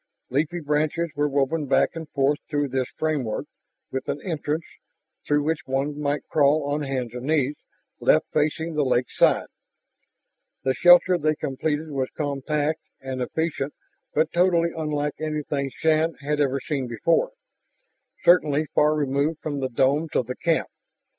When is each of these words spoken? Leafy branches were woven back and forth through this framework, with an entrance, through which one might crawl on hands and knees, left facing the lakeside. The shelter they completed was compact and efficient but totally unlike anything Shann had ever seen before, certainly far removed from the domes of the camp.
Leafy 0.31 0.59
branches 0.59 1.11
were 1.15 1.29
woven 1.29 1.67
back 1.67 1.91
and 1.95 2.09
forth 2.09 2.39
through 2.49 2.67
this 2.67 2.87
framework, 2.97 3.45
with 3.91 4.09
an 4.09 4.19
entrance, 4.23 4.65
through 5.27 5.43
which 5.43 5.67
one 5.67 5.99
might 6.01 6.27
crawl 6.27 6.63
on 6.63 6.81
hands 6.81 7.13
and 7.13 7.27
knees, 7.27 7.55
left 7.99 8.25
facing 8.33 8.73
the 8.73 8.83
lakeside. 8.83 9.45
The 10.63 10.73
shelter 10.73 11.19
they 11.19 11.35
completed 11.35 11.91
was 11.91 12.09
compact 12.17 12.81
and 12.99 13.21
efficient 13.21 13.75
but 14.11 14.33
totally 14.33 14.71
unlike 14.75 15.13
anything 15.21 15.69
Shann 15.69 16.15
had 16.15 16.39
ever 16.39 16.59
seen 16.59 16.87
before, 16.87 17.33
certainly 18.23 18.65
far 18.73 18.95
removed 18.95 19.39
from 19.41 19.59
the 19.59 19.69
domes 19.69 20.15
of 20.15 20.25
the 20.25 20.35
camp. 20.35 20.69